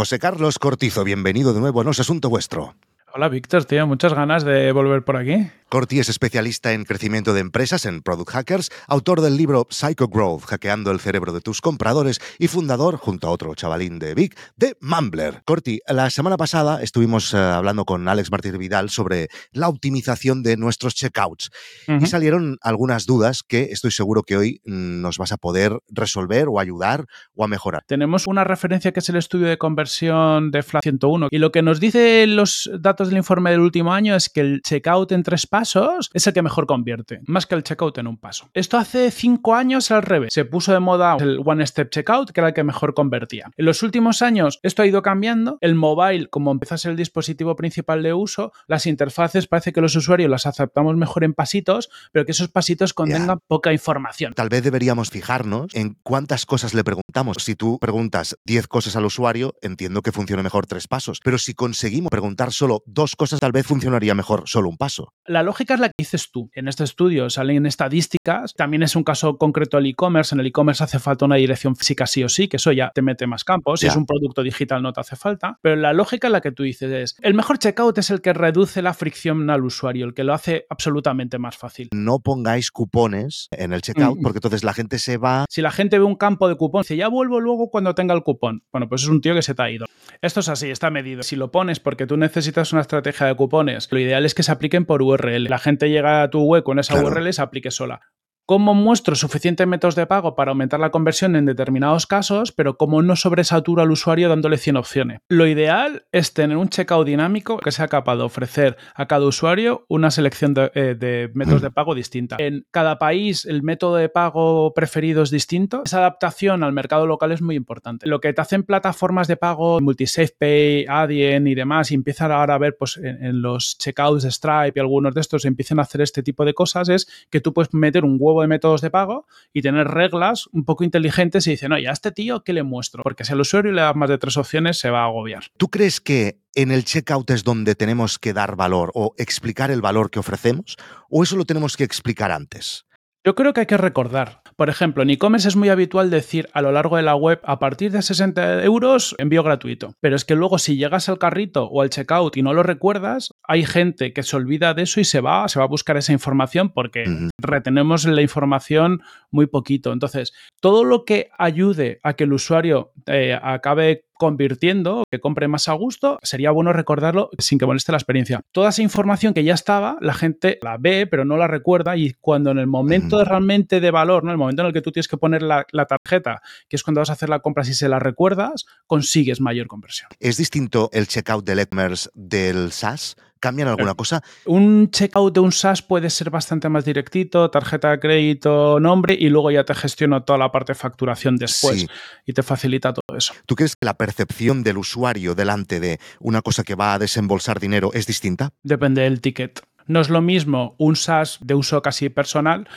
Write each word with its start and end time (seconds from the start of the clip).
José 0.00 0.18
Carlos 0.18 0.58
Cortizo, 0.58 1.04
bienvenido 1.04 1.52
de 1.52 1.60
nuevo 1.60 1.82
a 1.82 1.84
No 1.84 1.90
Asunto 1.90 2.30
Vuestro. 2.30 2.74
Hola 3.12 3.28
Víctor, 3.28 3.66
tío, 3.66 3.86
muchas 3.86 4.14
ganas 4.14 4.44
de 4.44 4.72
volver 4.72 5.04
por 5.04 5.18
aquí. 5.18 5.50
Corti 5.70 6.00
es 6.00 6.08
especialista 6.08 6.72
en 6.72 6.84
crecimiento 6.84 7.32
de 7.32 7.40
empresas 7.40 7.86
en 7.86 8.02
Product 8.02 8.30
Hackers, 8.30 8.70
autor 8.88 9.20
del 9.20 9.36
libro 9.36 9.68
Psycho 9.70 10.08
Growth, 10.08 10.42
hackeando 10.46 10.90
el 10.90 10.98
cerebro 10.98 11.32
de 11.32 11.40
tus 11.40 11.60
compradores 11.60 12.20
y 12.40 12.48
fundador, 12.48 12.96
junto 12.96 13.28
a 13.28 13.30
otro 13.30 13.54
chavalín 13.54 14.00
de 14.00 14.16
Vic, 14.16 14.36
de 14.56 14.76
Mumbler. 14.80 15.42
Corti, 15.44 15.78
la 15.86 16.10
semana 16.10 16.36
pasada 16.36 16.82
estuvimos 16.82 17.32
eh, 17.34 17.36
hablando 17.36 17.84
con 17.84 18.08
Alex 18.08 18.32
Martínez 18.32 18.58
Vidal 18.58 18.90
sobre 18.90 19.28
la 19.52 19.68
optimización 19.68 20.42
de 20.42 20.56
nuestros 20.56 20.96
checkouts 20.96 21.50
y 21.86 22.06
salieron 22.06 22.58
algunas 22.62 23.06
dudas 23.06 23.44
que 23.44 23.68
estoy 23.70 23.92
seguro 23.92 24.24
que 24.24 24.36
hoy 24.36 24.60
mm, 24.64 25.00
nos 25.00 25.18
vas 25.18 25.30
a 25.30 25.36
poder 25.36 25.78
resolver 25.88 26.46
o 26.48 26.58
ayudar 26.58 27.06
o 27.36 27.44
a 27.44 27.48
mejorar. 27.48 27.84
Tenemos 27.86 28.26
una 28.26 28.42
referencia 28.42 28.90
que 28.90 28.98
es 28.98 29.08
el 29.08 29.16
estudio 29.16 29.46
de 29.46 29.56
conversión 29.56 30.50
de 30.50 30.64
FLA 30.64 30.80
101 30.82 31.28
y 31.30 31.38
lo 31.38 31.52
que 31.52 31.62
nos 31.62 31.78
dice 31.78 32.26
los 32.26 32.68
datos 32.76 33.08
del 33.08 33.18
informe 33.18 33.52
del 33.52 33.60
último 33.60 33.94
año 33.94 34.16
es 34.16 34.28
que 34.28 34.40
el 34.40 34.62
checkout 34.62 35.12
en 35.12 35.22
tres 35.22 35.46
es 35.62 36.26
el 36.26 36.32
que 36.32 36.42
mejor 36.42 36.66
convierte, 36.66 37.20
más 37.26 37.46
que 37.46 37.54
el 37.54 37.62
checkout 37.62 37.98
en 37.98 38.06
un 38.06 38.16
paso. 38.16 38.50
Esto 38.54 38.78
hace 38.78 39.10
cinco 39.10 39.54
años 39.54 39.90
al 39.90 40.02
revés. 40.02 40.32
Se 40.32 40.44
puso 40.44 40.72
de 40.72 40.80
moda 40.80 41.16
el 41.20 41.40
One 41.44 41.66
Step 41.66 41.90
Checkout, 41.90 42.30
que 42.30 42.40
era 42.40 42.48
el 42.48 42.54
que 42.54 42.64
mejor 42.64 42.94
convertía. 42.94 43.50
En 43.56 43.64
los 43.64 43.82
últimos 43.82 44.22
años 44.22 44.58
esto 44.62 44.82
ha 44.82 44.86
ido 44.86 45.02
cambiando. 45.02 45.58
El 45.60 45.74
mobile, 45.74 46.28
como 46.28 46.52
empieza 46.52 46.74
a 46.74 46.78
ser 46.78 46.92
el 46.92 46.96
dispositivo 46.96 47.56
principal 47.56 48.02
de 48.02 48.12
uso, 48.14 48.52
las 48.66 48.86
interfaces 48.86 49.46
parece 49.46 49.72
que 49.72 49.80
los 49.80 49.94
usuarios 49.96 50.30
las 50.30 50.46
aceptamos 50.46 50.96
mejor 50.96 51.24
en 51.24 51.34
pasitos, 51.34 51.90
pero 52.12 52.24
que 52.24 52.32
esos 52.32 52.48
pasitos 52.48 52.94
contengan 52.94 53.40
poca 53.46 53.72
información. 53.72 54.32
Tal 54.34 54.48
vez 54.48 54.62
deberíamos 54.62 55.10
fijarnos 55.10 55.74
en 55.74 55.96
cuántas 56.02 56.46
cosas 56.46 56.74
le 56.74 56.84
preguntamos. 56.84 57.36
Si 57.40 57.54
tú 57.54 57.78
preguntas 57.78 58.38
10 58.44 58.66
cosas 58.68 58.96
al 58.96 59.04
usuario, 59.04 59.54
entiendo 59.62 60.02
que 60.02 60.12
funcione 60.12 60.42
mejor 60.42 60.66
tres 60.66 60.88
pasos. 60.88 61.20
Pero 61.22 61.38
si 61.38 61.54
conseguimos 61.54 62.10
preguntar 62.10 62.52
solo 62.52 62.82
dos 62.86 63.16
cosas, 63.16 63.40
tal 63.40 63.52
vez 63.52 63.66
funcionaría 63.66 64.14
mejor 64.14 64.44
solo 64.46 64.68
un 64.68 64.76
paso. 64.76 65.12
La 65.24 65.42
lógica 65.50 65.74
es 65.74 65.80
la 65.80 65.88
que 65.88 65.94
dices 65.98 66.30
tú. 66.30 66.48
En 66.54 66.68
este 66.68 66.84
estudio 66.84 67.28
salen 67.28 67.66
estadísticas. 67.66 68.54
También 68.54 68.84
es 68.84 68.94
un 68.94 69.02
caso 69.02 69.36
concreto 69.36 69.78
del 69.78 69.86
e-commerce. 69.86 70.32
En 70.32 70.40
el 70.40 70.46
e-commerce 70.46 70.84
hace 70.84 71.00
falta 71.00 71.24
una 71.24 71.34
dirección 71.34 71.74
física 71.74 72.06
sí 72.06 72.22
o 72.22 72.28
sí, 72.28 72.46
que 72.46 72.58
eso 72.58 72.70
ya 72.70 72.92
te 72.94 73.02
mete 73.02 73.26
más 73.26 73.42
campos. 73.42 73.80
Si 73.80 73.88
es 73.88 73.96
un 73.96 74.06
producto 74.06 74.44
digital 74.44 74.80
no 74.80 74.92
te 74.92 75.00
hace 75.00 75.16
falta. 75.16 75.58
Pero 75.60 75.74
la 75.74 75.92
lógica 75.92 76.28
es 76.28 76.32
la 76.32 76.40
que 76.40 76.52
tú 76.52 76.62
dices 76.62 76.92
es, 76.92 77.16
el 77.20 77.34
mejor 77.34 77.58
checkout 77.58 77.98
es 77.98 78.10
el 78.10 78.20
que 78.20 78.32
reduce 78.32 78.80
la 78.80 78.94
fricción 78.94 79.50
al 79.50 79.64
usuario, 79.64 80.06
el 80.06 80.14
que 80.14 80.22
lo 80.22 80.34
hace 80.34 80.66
absolutamente 80.70 81.38
más 81.38 81.56
fácil. 81.56 81.88
No 81.92 82.20
pongáis 82.20 82.70
cupones 82.70 83.48
en 83.50 83.72
el 83.72 83.82
checkout 83.82 84.18
mm. 84.18 84.22
porque 84.22 84.38
entonces 84.38 84.62
la 84.62 84.72
gente 84.72 85.00
se 85.00 85.16
va... 85.16 85.46
Si 85.48 85.62
la 85.62 85.72
gente 85.72 85.98
ve 85.98 86.04
un 86.04 86.14
campo 86.14 86.48
de 86.48 86.54
cupón, 86.54 86.82
dice, 86.82 86.96
ya 86.96 87.08
vuelvo 87.08 87.40
luego 87.40 87.70
cuando 87.70 87.96
tenga 87.96 88.14
el 88.14 88.22
cupón. 88.22 88.62
Bueno, 88.70 88.88
pues 88.88 89.02
es 89.02 89.08
un 89.08 89.20
tío 89.20 89.34
que 89.34 89.42
se 89.42 89.54
te 89.56 89.62
ha 89.62 89.70
ido. 89.70 89.86
Esto 90.22 90.40
es 90.40 90.50
así, 90.50 90.70
está 90.70 90.90
medido. 90.90 91.22
Si 91.22 91.34
lo 91.34 91.50
pones 91.50 91.80
porque 91.80 92.06
tú 92.06 92.18
necesitas 92.18 92.72
una 92.72 92.82
estrategia 92.82 93.26
de 93.26 93.34
cupones, 93.34 93.88
lo 93.90 93.98
ideal 93.98 94.26
es 94.26 94.34
que 94.34 94.42
se 94.42 94.52
apliquen 94.52 94.84
por 94.84 95.02
URL. 95.02 95.44
La 95.44 95.58
gente 95.58 95.88
llega 95.88 96.22
a 96.22 96.28
tu 96.28 96.42
web 96.42 96.62
con 96.62 96.78
esa 96.78 97.02
URL 97.02 97.28
y 97.28 97.32
se 97.32 97.40
aplique 97.40 97.70
sola. 97.70 98.02
¿Cómo 98.50 98.74
muestro 98.74 99.14
suficientes 99.14 99.64
métodos 99.64 99.94
de 99.94 100.08
pago 100.08 100.34
para 100.34 100.50
aumentar 100.50 100.80
la 100.80 100.90
conversión 100.90 101.36
en 101.36 101.46
determinados 101.46 102.08
casos, 102.08 102.50
pero 102.50 102.76
cómo 102.76 103.00
no 103.00 103.14
sobresaturo 103.14 103.80
al 103.80 103.92
usuario 103.92 104.28
dándole 104.28 104.58
100 104.58 104.76
opciones? 104.76 105.20
Lo 105.28 105.46
ideal 105.46 106.06
es 106.10 106.34
tener 106.34 106.56
un 106.56 106.68
checkout 106.68 107.06
dinámico 107.06 107.58
que 107.58 107.70
sea 107.70 107.86
capaz 107.86 108.16
de 108.16 108.24
ofrecer 108.24 108.76
a 108.96 109.06
cada 109.06 109.24
usuario 109.24 109.86
una 109.88 110.10
selección 110.10 110.52
de, 110.52 110.68
eh, 110.74 111.28
métodos 111.32 111.62
de 111.62 111.70
pago 111.70 111.94
distinta. 111.94 112.38
En 112.40 112.66
cada 112.72 112.98
país 112.98 113.44
el 113.44 113.62
método 113.62 113.94
de 113.94 114.08
pago 114.08 114.74
preferido 114.74 115.22
es 115.22 115.30
distinto. 115.30 115.82
Esa 115.84 115.98
adaptación 115.98 116.64
al 116.64 116.72
mercado 116.72 117.06
local 117.06 117.30
es 117.30 117.42
muy 117.42 117.54
importante. 117.54 118.08
Lo 118.08 118.18
que 118.20 118.32
te 118.32 118.40
hacen 118.40 118.64
plataformas 118.64 119.28
de 119.28 119.36
pago, 119.36 119.80
MultiSafePay, 119.80 120.86
Adyen 120.88 121.46
y 121.46 121.54
demás, 121.54 121.92
y 121.92 121.94
empiezan 121.94 122.32
ahora 122.32 122.56
a 122.56 122.58
ver 122.58 122.76
pues, 122.76 122.96
en, 122.96 123.24
en 123.24 123.42
los 123.42 123.78
checkouts 123.78 124.24
de 124.24 124.32
Stripe 124.32 124.72
y 124.74 124.80
algunos 124.80 125.14
de 125.14 125.20
estos 125.20 125.44
empiezan 125.44 125.78
a 125.78 125.82
hacer 125.82 126.00
este 126.00 126.24
tipo 126.24 126.44
de 126.44 126.52
cosas, 126.52 126.88
es 126.88 127.06
que 127.30 127.40
tú 127.40 127.52
puedes 127.52 127.72
meter 127.72 128.04
un 128.04 128.16
huevo 128.18 128.39
de 128.42 128.48
métodos 128.48 128.80
de 128.80 128.90
pago 128.90 129.26
y 129.52 129.62
tener 129.62 129.88
reglas 129.88 130.48
un 130.52 130.64
poco 130.64 130.84
inteligentes 130.84 131.46
y 131.46 131.50
dicen, 131.50 131.72
oye, 131.72 131.88
a 131.88 131.92
este 131.92 132.12
tío, 132.12 132.42
¿qué 132.42 132.52
le 132.52 132.62
muestro? 132.62 133.02
Porque 133.02 133.24
si 133.24 133.32
al 133.32 133.40
usuario 133.40 133.72
le 133.72 133.82
das 133.82 133.96
más 133.96 134.08
de 134.08 134.18
tres 134.18 134.36
opciones, 134.36 134.78
se 134.78 134.90
va 134.90 135.02
a 135.02 135.06
agobiar. 135.06 135.44
¿Tú 135.56 135.68
crees 135.68 136.00
que 136.00 136.40
en 136.54 136.70
el 136.70 136.84
checkout 136.84 137.30
es 137.30 137.44
donde 137.44 137.74
tenemos 137.74 138.18
que 138.18 138.32
dar 138.32 138.56
valor 138.56 138.90
o 138.94 139.14
explicar 139.16 139.70
el 139.70 139.80
valor 139.80 140.10
que 140.10 140.18
ofrecemos? 140.18 140.76
¿O 141.08 141.22
eso 141.22 141.36
lo 141.36 141.44
tenemos 141.44 141.76
que 141.76 141.84
explicar 141.84 142.30
antes? 142.32 142.86
Yo 143.22 143.34
creo 143.34 143.52
que 143.52 143.60
hay 143.60 143.66
que 143.66 143.76
recordar. 143.76 144.40
Por 144.56 144.70
ejemplo, 144.70 145.02
en 145.02 145.10
e-commerce 145.10 145.46
es 145.46 145.56
muy 145.56 145.68
habitual 145.68 146.08
decir 146.08 146.48
a 146.54 146.62
lo 146.62 146.72
largo 146.72 146.96
de 146.96 147.02
la 147.02 147.14
web, 147.14 147.38
a 147.44 147.58
partir 147.58 147.92
de 147.92 148.00
60 148.00 148.64
euros, 148.64 149.14
envío 149.18 149.42
gratuito. 149.42 149.94
Pero 150.00 150.16
es 150.16 150.24
que 150.24 150.34
luego 150.34 150.58
si 150.58 150.76
llegas 150.76 151.10
al 151.10 151.18
carrito 151.18 151.64
o 151.64 151.82
al 151.82 151.90
checkout 151.90 152.38
y 152.38 152.42
no 152.42 152.54
lo 152.54 152.62
recuerdas, 152.62 153.34
hay 153.42 153.66
gente 153.66 154.14
que 154.14 154.22
se 154.22 154.36
olvida 154.36 154.72
de 154.72 154.82
eso 154.82 155.00
y 155.00 155.04
se 155.04 155.20
va, 155.20 155.46
se 155.48 155.58
va 155.58 155.66
a 155.66 155.68
buscar 155.68 155.98
esa 155.98 156.14
información 156.14 156.70
porque 156.70 157.04
retenemos 157.38 158.06
la 158.06 158.22
información 158.22 159.02
muy 159.30 159.46
poquito. 159.46 159.92
Entonces, 159.92 160.32
todo 160.60 160.84
lo 160.84 161.04
que 161.04 161.28
ayude 161.38 162.00
a 162.02 162.14
que 162.14 162.24
el 162.24 162.32
usuario 162.32 162.92
eh, 163.06 163.38
acabe 163.42 164.06
convirtiendo, 164.20 165.04
que 165.10 165.18
compre 165.18 165.48
más 165.48 165.66
a 165.68 165.72
gusto, 165.72 166.18
sería 166.22 166.50
bueno 166.50 166.74
recordarlo 166.74 167.30
sin 167.38 167.58
que 167.58 167.64
moleste 167.64 167.90
la 167.90 167.96
experiencia. 167.96 168.42
Toda 168.52 168.68
esa 168.68 168.82
información 168.82 169.32
que 169.32 169.44
ya 169.44 169.54
estaba, 169.54 169.96
la 170.02 170.12
gente 170.12 170.58
la 170.60 170.76
ve, 170.76 171.06
pero 171.06 171.24
no 171.24 171.38
la 171.38 171.46
recuerda 171.46 171.96
y 171.96 172.12
cuando 172.20 172.50
en 172.50 172.58
el 172.58 172.66
momento 172.66 173.24
realmente 173.24 173.80
de 173.80 173.90
valor, 173.90 174.22
¿no? 174.22 174.30
el 174.30 174.36
momento 174.36 174.60
en 174.60 174.68
el 174.68 174.74
que 174.74 174.82
tú 174.82 174.92
tienes 174.92 175.08
que 175.08 175.16
poner 175.16 175.40
la, 175.40 175.64
tarjeta, 175.88 176.42
que 176.68 176.76
es 176.76 176.82
cuando 176.82 177.00
vas 177.00 177.08
a 177.08 177.14
hacer 177.14 177.30
la 177.30 177.38
compra, 177.38 177.64
si 177.64 177.72
se 177.72 177.88
la 177.88 177.98
recuerdas, 177.98 178.66
consigues 178.86 179.40
mayor 179.40 179.68
conversión. 179.68 180.10
¿Es 180.20 180.36
distinto 180.36 180.90
el 180.92 181.08
checkout 181.08 181.46
del 181.46 181.60
e-commerce 181.60 182.10
del 182.12 182.72
SaaS? 182.72 183.16
¿Cambian 183.40 183.68
alguna 183.68 183.94
cosa? 183.94 184.22
Un 184.44 184.90
checkout 184.90 185.32
de 185.32 185.40
un 185.40 185.50
SaaS 185.50 185.80
puede 185.80 186.10
ser 186.10 186.28
bastante 186.28 186.68
más 186.68 186.84
directito, 186.84 187.50
tarjeta 187.50 187.90
de 187.90 187.98
crédito, 187.98 188.78
nombre, 188.80 189.16
y 189.18 189.30
luego 189.30 189.50
ya 189.50 189.64
te 189.64 189.74
gestiona 189.74 190.26
toda 190.26 190.38
la 190.38 190.52
parte 190.52 190.72
de 190.72 190.78
facturación 190.78 191.38
después 191.38 191.86
y 192.26 192.34
te 192.34 192.42
facilita 192.42 192.92
todo 192.92 193.09
eso. 193.16 193.34
¿Tú 193.46 193.56
crees 193.56 193.76
que 193.76 193.86
la 193.86 193.94
percepción 193.94 194.62
del 194.62 194.78
usuario 194.78 195.34
delante 195.34 195.80
de 195.80 195.98
una 196.20 196.42
cosa 196.42 196.64
que 196.64 196.74
va 196.74 196.94
a 196.94 196.98
desembolsar 196.98 197.60
dinero 197.60 197.90
es 197.92 198.06
distinta? 198.06 198.50
Depende 198.62 199.02
del 199.02 199.20
ticket. 199.20 199.60
No 199.86 200.00
es 200.00 200.08
lo 200.08 200.20
mismo 200.20 200.76
un 200.78 200.94
SaaS 200.96 201.38
de 201.40 201.54
uso 201.54 201.82
casi 201.82 202.10
personal 202.10 202.68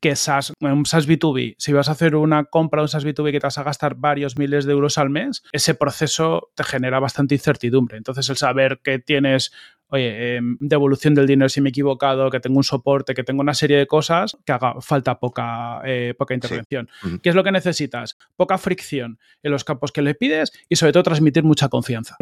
que 0.00 0.14
SaaS, 0.14 0.52
un 0.60 0.86
SaaS 0.86 1.08
B2B. 1.08 1.56
Si 1.58 1.72
vas 1.72 1.88
a 1.88 1.92
hacer 1.92 2.14
una 2.14 2.44
compra 2.44 2.80
de 2.80 2.84
un 2.84 2.88
SaaS 2.88 3.04
B2B 3.04 3.32
que 3.32 3.40
te 3.40 3.46
vas 3.46 3.58
a 3.58 3.62
gastar 3.62 3.96
varios 3.96 4.38
miles 4.38 4.64
de 4.64 4.72
euros 4.72 4.98
al 4.98 5.10
mes, 5.10 5.42
ese 5.52 5.74
proceso 5.74 6.50
te 6.54 6.64
genera 6.64 7.00
bastante 7.00 7.34
incertidumbre. 7.34 7.96
Entonces, 7.96 8.28
el 8.28 8.36
saber 8.36 8.80
que 8.82 8.98
tienes 8.98 9.52
oye, 9.88 10.36
em, 10.36 10.56
devolución 10.60 11.14
del 11.14 11.26
dinero 11.26 11.48
si 11.48 11.60
me 11.60 11.68
he 11.68 11.70
equivocado, 11.70 12.30
que 12.30 12.40
tengo 12.40 12.58
un 12.58 12.64
soporte, 12.64 13.14
que 13.14 13.24
tengo 13.24 13.40
una 13.40 13.54
serie 13.54 13.76
de 13.76 13.86
cosas, 13.86 14.36
que 14.44 14.52
haga 14.52 14.80
falta 14.80 15.18
poca, 15.18 15.80
eh, 15.84 16.14
poca 16.16 16.34
intervención. 16.34 16.88
¿Qué 17.22 17.28
es 17.28 17.34
lo 17.34 17.44
que 17.44 17.52
necesitas? 17.52 18.16
Poca 18.36 18.58
fricción 18.58 19.18
en 19.42 19.52
los 19.52 19.64
campos 19.64 19.92
que 19.92 20.02
le 20.02 20.14
pides 20.14 20.52
y 20.68 20.76
sobre 20.76 20.92
todo 20.92 21.02
transmitir 21.04 21.44
mucha 21.44 21.68
confianza. 21.68 22.16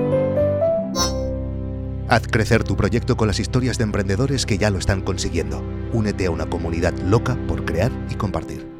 Haz 2.08 2.28
crecer 2.28 2.62
tu 2.62 2.76
proyecto 2.76 3.16
con 3.16 3.26
las 3.26 3.40
historias 3.40 3.78
de 3.78 3.84
emprendedores 3.84 4.46
que 4.46 4.58
ya 4.58 4.70
lo 4.70 4.78
están 4.78 5.00
consiguiendo. 5.00 5.64
Únete 5.92 6.26
a 6.26 6.30
una 6.30 6.46
comunidad 6.46 6.96
loca 7.00 7.36
por 7.48 7.64
crear 7.64 7.90
y 8.10 8.14
compartir. 8.14 8.75